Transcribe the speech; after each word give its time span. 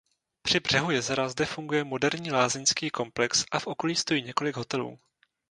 Při 0.41 0.59
břehu 0.59 0.91
jezera 0.91 1.29
zde 1.29 1.45
funguje 1.45 1.83
moderní 1.83 2.31
lázeňský 2.31 2.89
komplex 2.89 3.45
a 3.51 3.59
v 3.59 3.67
okolí 3.67 3.95
stojí 3.95 4.21
několik 4.23 4.55
hotelů. 4.57 4.99